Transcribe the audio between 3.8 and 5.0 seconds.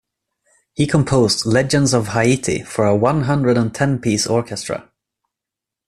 piece orchestra.